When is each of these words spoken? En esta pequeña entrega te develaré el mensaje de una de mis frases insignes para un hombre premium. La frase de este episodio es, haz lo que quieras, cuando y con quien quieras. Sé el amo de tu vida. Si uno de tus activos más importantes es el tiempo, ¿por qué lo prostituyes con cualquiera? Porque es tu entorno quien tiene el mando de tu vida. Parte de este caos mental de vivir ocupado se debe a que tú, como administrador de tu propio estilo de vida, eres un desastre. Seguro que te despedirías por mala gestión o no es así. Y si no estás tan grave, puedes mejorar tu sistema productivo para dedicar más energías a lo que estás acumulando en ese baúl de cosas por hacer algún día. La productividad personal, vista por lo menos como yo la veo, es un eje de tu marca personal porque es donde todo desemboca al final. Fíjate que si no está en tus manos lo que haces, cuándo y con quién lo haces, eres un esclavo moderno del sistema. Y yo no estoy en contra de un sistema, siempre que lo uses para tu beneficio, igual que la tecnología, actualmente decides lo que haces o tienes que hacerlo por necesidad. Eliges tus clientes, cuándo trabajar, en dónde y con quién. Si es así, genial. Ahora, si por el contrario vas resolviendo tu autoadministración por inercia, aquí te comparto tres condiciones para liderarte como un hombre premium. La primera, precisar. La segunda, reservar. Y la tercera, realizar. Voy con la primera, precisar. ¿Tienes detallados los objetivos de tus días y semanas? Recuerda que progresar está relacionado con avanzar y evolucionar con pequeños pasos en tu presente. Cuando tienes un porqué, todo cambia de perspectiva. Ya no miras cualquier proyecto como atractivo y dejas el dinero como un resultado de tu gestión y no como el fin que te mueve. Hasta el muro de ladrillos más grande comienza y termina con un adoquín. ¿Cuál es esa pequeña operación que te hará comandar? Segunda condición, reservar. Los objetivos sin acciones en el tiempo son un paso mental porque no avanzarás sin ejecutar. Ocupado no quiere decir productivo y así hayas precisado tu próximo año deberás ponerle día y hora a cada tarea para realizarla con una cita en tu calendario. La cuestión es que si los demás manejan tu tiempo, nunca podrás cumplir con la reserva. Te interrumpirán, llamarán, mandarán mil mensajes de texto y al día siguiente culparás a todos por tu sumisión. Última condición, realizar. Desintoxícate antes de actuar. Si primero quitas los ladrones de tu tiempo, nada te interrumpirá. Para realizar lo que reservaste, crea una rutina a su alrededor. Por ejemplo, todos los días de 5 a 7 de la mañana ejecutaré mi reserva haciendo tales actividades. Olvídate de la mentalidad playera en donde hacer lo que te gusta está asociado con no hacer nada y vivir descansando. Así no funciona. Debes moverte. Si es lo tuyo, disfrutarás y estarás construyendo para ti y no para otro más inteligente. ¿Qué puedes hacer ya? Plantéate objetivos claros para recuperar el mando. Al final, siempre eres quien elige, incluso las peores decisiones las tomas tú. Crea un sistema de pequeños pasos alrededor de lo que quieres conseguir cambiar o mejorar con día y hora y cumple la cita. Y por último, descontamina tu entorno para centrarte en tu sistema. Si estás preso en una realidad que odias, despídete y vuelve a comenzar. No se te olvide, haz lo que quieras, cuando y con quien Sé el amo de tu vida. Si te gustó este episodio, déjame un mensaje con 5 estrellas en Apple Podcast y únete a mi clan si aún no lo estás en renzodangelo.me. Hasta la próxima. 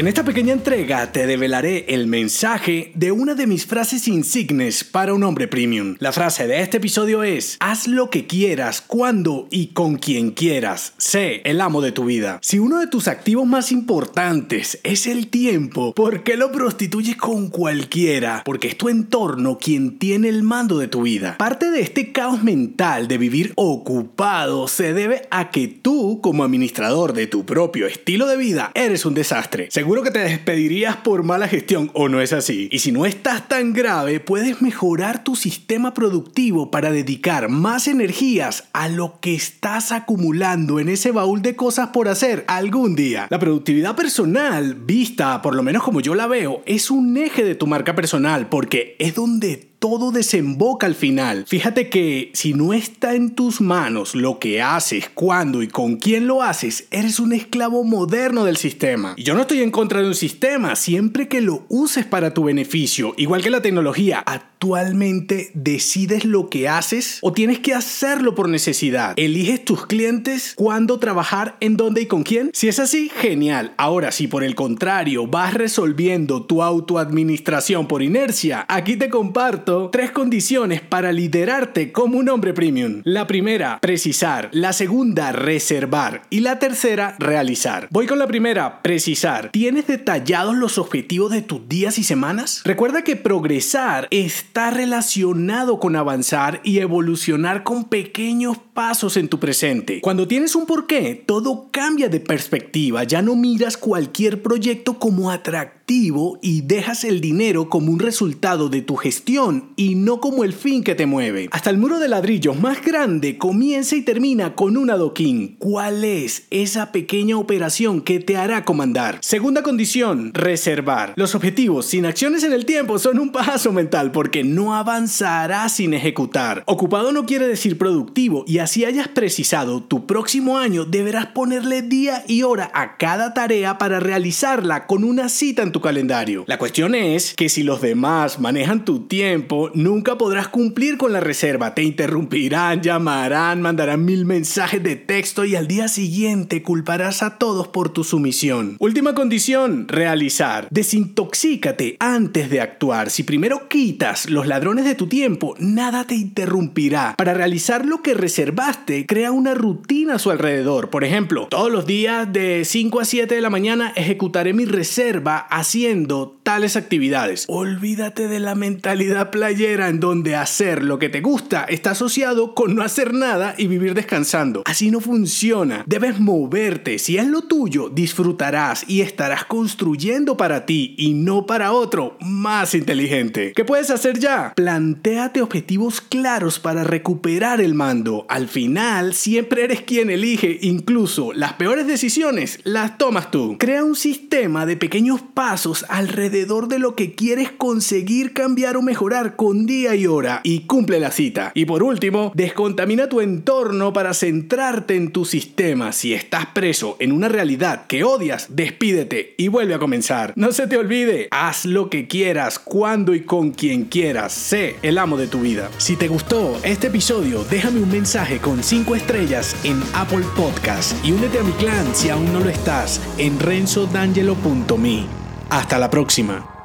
En 0.00 0.08
esta 0.08 0.24
pequeña 0.24 0.54
entrega 0.54 1.12
te 1.12 1.26
develaré 1.26 1.84
el 1.88 2.06
mensaje 2.06 2.90
de 2.94 3.12
una 3.12 3.34
de 3.34 3.46
mis 3.46 3.66
frases 3.66 4.08
insignes 4.08 4.82
para 4.82 5.12
un 5.12 5.22
hombre 5.24 5.46
premium. 5.46 5.96
La 5.98 6.10
frase 6.10 6.46
de 6.46 6.62
este 6.62 6.78
episodio 6.78 7.22
es, 7.22 7.58
haz 7.60 7.86
lo 7.86 8.08
que 8.08 8.26
quieras, 8.26 8.80
cuando 8.80 9.46
y 9.50 9.74
con 9.74 9.96
quien 9.96 10.30
quieras. 10.30 10.94
Sé 10.96 11.42
el 11.44 11.60
amo 11.60 11.82
de 11.82 11.92
tu 11.92 12.06
vida. 12.06 12.38
Si 12.40 12.58
uno 12.58 12.78
de 12.78 12.86
tus 12.86 13.08
activos 13.08 13.46
más 13.46 13.72
importantes 13.72 14.80
es 14.84 15.06
el 15.06 15.26
tiempo, 15.26 15.92
¿por 15.94 16.22
qué 16.22 16.38
lo 16.38 16.50
prostituyes 16.50 17.18
con 17.18 17.50
cualquiera? 17.50 18.40
Porque 18.46 18.68
es 18.68 18.78
tu 18.78 18.88
entorno 18.88 19.58
quien 19.58 19.98
tiene 19.98 20.30
el 20.30 20.42
mando 20.42 20.78
de 20.78 20.88
tu 20.88 21.02
vida. 21.02 21.36
Parte 21.36 21.70
de 21.70 21.82
este 21.82 22.10
caos 22.10 22.42
mental 22.42 23.06
de 23.06 23.18
vivir 23.18 23.52
ocupado 23.54 24.66
se 24.66 24.94
debe 24.94 25.28
a 25.30 25.50
que 25.50 25.68
tú, 25.68 26.22
como 26.22 26.42
administrador 26.42 27.12
de 27.12 27.26
tu 27.26 27.44
propio 27.44 27.86
estilo 27.86 28.26
de 28.26 28.38
vida, 28.38 28.72
eres 28.74 29.04
un 29.04 29.12
desastre. 29.12 29.68
Seguro 29.90 30.04
que 30.04 30.12
te 30.12 30.20
despedirías 30.20 30.98
por 30.98 31.24
mala 31.24 31.48
gestión 31.48 31.90
o 31.94 32.08
no 32.08 32.20
es 32.20 32.32
así. 32.32 32.68
Y 32.70 32.78
si 32.78 32.92
no 32.92 33.06
estás 33.06 33.48
tan 33.48 33.72
grave, 33.72 34.20
puedes 34.20 34.62
mejorar 34.62 35.24
tu 35.24 35.34
sistema 35.34 35.94
productivo 35.94 36.70
para 36.70 36.92
dedicar 36.92 37.48
más 37.48 37.88
energías 37.88 38.68
a 38.72 38.88
lo 38.88 39.18
que 39.18 39.34
estás 39.34 39.90
acumulando 39.90 40.78
en 40.78 40.90
ese 40.90 41.10
baúl 41.10 41.42
de 41.42 41.56
cosas 41.56 41.88
por 41.88 42.06
hacer 42.06 42.44
algún 42.46 42.94
día. 42.94 43.26
La 43.30 43.40
productividad 43.40 43.96
personal, 43.96 44.76
vista 44.76 45.42
por 45.42 45.56
lo 45.56 45.64
menos 45.64 45.82
como 45.82 46.00
yo 46.00 46.14
la 46.14 46.28
veo, 46.28 46.62
es 46.66 46.92
un 46.92 47.16
eje 47.16 47.42
de 47.42 47.56
tu 47.56 47.66
marca 47.66 47.96
personal 47.96 48.48
porque 48.48 48.94
es 49.00 49.16
donde 49.16 49.69
todo 49.80 50.12
desemboca 50.12 50.86
al 50.86 50.94
final. 50.94 51.46
Fíjate 51.48 51.88
que 51.88 52.30
si 52.34 52.52
no 52.52 52.74
está 52.74 53.14
en 53.14 53.34
tus 53.34 53.62
manos 53.62 54.14
lo 54.14 54.38
que 54.38 54.60
haces, 54.60 55.10
cuándo 55.12 55.62
y 55.62 55.68
con 55.68 55.96
quién 55.96 56.26
lo 56.26 56.42
haces, 56.42 56.86
eres 56.90 57.18
un 57.18 57.32
esclavo 57.32 57.82
moderno 57.82 58.44
del 58.44 58.58
sistema. 58.58 59.14
Y 59.16 59.24
yo 59.24 59.34
no 59.34 59.40
estoy 59.40 59.62
en 59.62 59.70
contra 59.70 60.02
de 60.02 60.06
un 60.06 60.14
sistema, 60.14 60.76
siempre 60.76 61.28
que 61.28 61.40
lo 61.40 61.64
uses 61.70 62.04
para 62.04 62.34
tu 62.34 62.44
beneficio, 62.44 63.14
igual 63.16 63.42
que 63.42 63.48
la 63.48 63.62
tecnología, 63.62 64.22
actualmente 64.60 65.50
decides 65.54 66.26
lo 66.26 66.50
que 66.50 66.68
haces 66.68 67.16
o 67.22 67.32
tienes 67.32 67.60
que 67.60 67.72
hacerlo 67.72 68.34
por 68.34 68.46
necesidad. 68.50 69.14
Eliges 69.16 69.64
tus 69.64 69.86
clientes, 69.86 70.52
cuándo 70.54 70.98
trabajar, 70.98 71.56
en 71.60 71.78
dónde 71.78 72.02
y 72.02 72.06
con 72.06 72.24
quién. 72.24 72.50
Si 72.52 72.68
es 72.68 72.78
así, 72.78 73.08
genial. 73.08 73.72
Ahora, 73.78 74.12
si 74.12 74.28
por 74.28 74.44
el 74.44 74.54
contrario 74.54 75.26
vas 75.26 75.54
resolviendo 75.54 76.44
tu 76.44 76.62
autoadministración 76.62 77.88
por 77.88 78.02
inercia, 78.02 78.66
aquí 78.68 78.98
te 78.98 79.08
comparto 79.08 79.88
tres 79.90 80.10
condiciones 80.10 80.82
para 80.82 81.10
liderarte 81.10 81.90
como 81.90 82.18
un 82.18 82.28
hombre 82.28 82.52
premium. 82.52 83.00
La 83.04 83.26
primera, 83.26 83.78
precisar. 83.80 84.50
La 84.52 84.74
segunda, 84.74 85.32
reservar. 85.32 86.24
Y 86.28 86.40
la 86.40 86.58
tercera, 86.58 87.16
realizar. 87.18 87.88
Voy 87.90 88.06
con 88.06 88.18
la 88.18 88.26
primera, 88.26 88.82
precisar. 88.82 89.48
¿Tienes 89.52 89.86
detallados 89.86 90.54
los 90.54 90.76
objetivos 90.76 91.32
de 91.32 91.40
tus 91.40 91.66
días 91.66 91.98
y 91.98 92.04
semanas? 92.04 92.60
Recuerda 92.66 93.04
que 93.04 93.16
progresar 93.16 94.06
está 94.50 94.70
relacionado 94.72 95.78
con 95.78 95.94
avanzar 95.94 96.60
y 96.64 96.80
evolucionar 96.80 97.62
con 97.62 97.84
pequeños 97.84 98.58
pasos 98.74 99.16
en 99.16 99.28
tu 99.28 99.38
presente. 99.38 100.00
Cuando 100.00 100.26
tienes 100.26 100.56
un 100.56 100.66
porqué, 100.66 101.22
todo 101.24 101.68
cambia 101.70 102.08
de 102.08 102.18
perspectiva. 102.18 103.04
Ya 103.04 103.22
no 103.22 103.36
miras 103.36 103.76
cualquier 103.76 104.42
proyecto 104.42 104.98
como 104.98 105.30
atractivo 105.30 106.40
y 106.42 106.62
dejas 106.62 107.04
el 107.04 107.20
dinero 107.20 107.68
como 107.68 107.92
un 107.92 108.00
resultado 108.00 108.68
de 108.68 108.82
tu 108.82 108.96
gestión 108.96 109.70
y 109.76 109.94
no 109.94 110.20
como 110.20 110.42
el 110.42 110.52
fin 110.52 110.82
que 110.82 110.96
te 110.96 111.06
mueve. 111.06 111.48
Hasta 111.52 111.70
el 111.70 111.78
muro 111.78 112.00
de 112.00 112.08
ladrillos 112.08 112.58
más 112.58 112.84
grande 112.84 113.38
comienza 113.38 113.94
y 113.94 114.02
termina 114.02 114.56
con 114.56 114.76
un 114.76 114.90
adoquín. 114.90 115.56
¿Cuál 115.58 116.04
es 116.04 116.46
esa 116.50 116.90
pequeña 116.90 117.36
operación 117.36 118.00
que 118.00 118.18
te 118.18 118.36
hará 118.36 118.64
comandar? 118.64 119.18
Segunda 119.20 119.62
condición, 119.62 120.32
reservar. 120.34 121.12
Los 121.16 121.36
objetivos 121.36 121.86
sin 121.86 122.06
acciones 122.06 122.42
en 122.42 122.52
el 122.52 122.66
tiempo 122.66 122.98
son 122.98 123.18
un 123.20 123.30
paso 123.30 123.72
mental 123.72 124.10
porque 124.10 124.39
no 124.44 124.74
avanzarás 124.74 125.72
sin 125.72 125.94
ejecutar. 125.94 126.62
Ocupado 126.66 127.12
no 127.12 127.26
quiere 127.26 127.46
decir 127.46 127.78
productivo 127.78 128.44
y 128.46 128.58
así 128.58 128.84
hayas 128.84 129.08
precisado 129.08 129.82
tu 129.82 130.06
próximo 130.06 130.58
año 130.58 130.84
deberás 130.84 131.26
ponerle 131.26 131.82
día 131.82 132.24
y 132.26 132.42
hora 132.42 132.70
a 132.74 132.96
cada 132.96 133.34
tarea 133.34 133.78
para 133.78 134.00
realizarla 134.00 134.86
con 134.86 135.04
una 135.04 135.28
cita 135.28 135.62
en 135.62 135.72
tu 135.72 135.80
calendario. 135.80 136.44
La 136.46 136.58
cuestión 136.58 136.94
es 136.94 137.34
que 137.34 137.48
si 137.48 137.62
los 137.62 137.80
demás 137.80 138.38
manejan 138.38 138.84
tu 138.84 139.06
tiempo, 139.06 139.70
nunca 139.74 140.16
podrás 140.16 140.48
cumplir 140.48 140.96
con 140.96 141.12
la 141.12 141.20
reserva. 141.20 141.74
Te 141.74 141.82
interrumpirán, 141.82 142.82
llamarán, 142.82 143.60
mandarán 143.60 144.04
mil 144.04 144.24
mensajes 144.24 144.82
de 144.82 144.96
texto 144.96 145.44
y 145.44 145.56
al 145.56 145.66
día 145.66 145.88
siguiente 145.88 146.62
culparás 146.62 147.22
a 147.22 147.38
todos 147.38 147.68
por 147.68 147.90
tu 147.90 148.04
sumisión. 148.04 148.76
Última 148.78 149.14
condición, 149.14 149.88
realizar. 149.88 150.68
Desintoxícate 150.70 151.96
antes 151.98 152.50
de 152.50 152.60
actuar. 152.60 153.10
Si 153.10 153.22
primero 153.22 153.68
quitas 153.68 154.29
los 154.30 154.46
ladrones 154.46 154.84
de 154.84 154.94
tu 154.94 155.06
tiempo, 155.06 155.54
nada 155.58 156.04
te 156.04 156.14
interrumpirá. 156.14 157.14
Para 157.16 157.34
realizar 157.34 157.84
lo 157.84 158.02
que 158.02 158.14
reservaste, 158.14 159.06
crea 159.06 159.32
una 159.32 159.54
rutina 159.54 160.14
a 160.14 160.18
su 160.18 160.30
alrededor. 160.30 160.90
Por 160.90 161.04
ejemplo, 161.04 161.48
todos 161.48 161.70
los 161.70 161.86
días 161.86 162.32
de 162.32 162.64
5 162.64 163.00
a 163.00 163.04
7 163.04 163.34
de 163.34 163.40
la 163.40 163.50
mañana 163.50 163.92
ejecutaré 163.96 164.52
mi 164.52 164.64
reserva 164.64 165.38
haciendo 165.38 166.38
tales 166.42 166.76
actividades. 166.76 167.44
Olvídate 167.48 168.28
de 168.28 168.40
la 168.40 168.54
mentalidad 168.54 169.30
playera 169.30 169.88
en 169.88 170.00
donde 170.00 170.36
hacer 170.36 170.82
lo 170.82 170.98
que 170.98 171.08
te 171.08 171.20
gusta 171.20 171.64
está 171.64 171.92
asociado 171.92 172.54
con 172.54 172.74
no 172.74 172.82
hacer 172.82 173.14
nada 173.14 173.54
y 173.58 173.66
vivir 173.66 173.94
descansando. 173.94 174.62
Así 174.64 174.90
no 174.90 175.00
funciona. 175.00 175.84
Debes 175.86 176.20
moverte. 176.20 176.98
Si 176.98 177.18
es 177.18 177.26
lo 177.26 177.42
tuyo, 177.42 177.88
disfrutarás 177.88 178.84
y 178.88 179.00
estarás 179.00 179.44
construyendo 179.44 180.36
para 180.36 180.66
ti 180.66 180.94
y 180.98 181.14
no 181.14 181.46
para 181.46 181.72
otro 181.72 182.16
más 182.20 182.74
inteligente. 182.74 183.52
¿Qué 183.54 183.64
puedes 183.64 183.90
hacer 183.90 184.18
ya? 184.20 184.52
Plantéate 184.54 185.42
objetivos 185.42 186.00
claros 186.00 186.58
para 186.58 186.84
recuperar 186.84 187.60
el 187.60 187.74
mando. 187.74 188.26
Al 188.28 188.48
final, 188.48 189.14
siempre 189.14 189.64
eres 189.64 189.82
quien 189.82 190.10
elige, 190.10 190.58
incluso 190.60 191.32
las 191.32 191.54
peores 191.54 191.86
decisiones 191.86 192.60
las 192.64 192.98
tomas 192.98 193.30
tú. 193.30 193.56
Crea 193.58 193.84
un 193.84 193.96
sistema 193.96 194.66
de 194.66 194.76
pequeños 194.76 195.20
pasos 195.20 195.84
alrededor 195.88 196.68
de 196.68 196.78
lo 196.78 196.94
que 196.94 197.14
quieres 197.14 197.50
conseguir 197.50 198.32
cambiar 198.32 198.76
o 198.76 198.82
mejorar 198.82 199.36
con 199.36 199.66
día 199.66 199.94
y 199.94 200.06
hora 200.06 200.40
y 200.44 200.60
cumple 200.60 201.00
la 201.00 201.10
cita. 201.10 201.52
Y 201.54 201.64
por 201.64 201.82
último, 201.82 202.32
descontamina 202.34 203.08
tu 203.08 203.20
entorno 203.20 203.92
para 203.92 204.14
centrarte 204.14 204.96
en 204.96 205.12
tu 205.12 205.24
sistema. 205.24 205.92
Si 205.92 206.14
estás 206.14 206.46
preso 206.46 206.96
en 207.00 207.12
una 207.12 207.28
realidad 207.28 207.86
que 207.86 208.04
odias, 208.04 208.48
despídete 208.50 209.34
y 209.36 209.48
vuelve 209.48 209.74
a 209.74 209.78
comenzar. 209.78 210.32
No 210.36 210.52
se 210.52 210.66
te 210.66 210.76
olvide, 210.76 211.28
haz 211.30 211.64
lo 211.64 211.90
que 211.90 212.06
quieras, 212.06 212.58
cuando 212.58 213.14
y 213.14 213.22
con 213.22 213.52
quien 213.52 213.84
Sé 214.28 214.78
el 214.82 214.98
amo 214.98 215.16
de 215.16 215.28
tu 215.28 215.40
vida. 215.40 215.70
Si 215.78 215.96
te 215.96 216.08
gustó 216.08 216.58
este 216.64 216.88
episodio, 216.88 217.44
déjame 217.44 217.80
un 217.80 217.90
mensaje 217.90 218.40
con 218.40 218.62
5 218.62 218.96
estrellas 218.96 219.54
en 219.64 219.80
Apple 219.94 220.24
Podcast 220.36 220.92
y 221.04 221.12
únete 221.12 221.38
a 221.38 221.42
mi 221.42 221.52
clan 221.52 221.94
si 221.94 222.10
aún 222.10 222.32
no 222.32 222.40
lo 222.40 222.50
estás 222.50 223.00
en 223.18 223.38
renzodangelo.me. 223.38 225.06
Hasta 225.48 225.78
la 225.78 225.90
próxima. 225.90 226.59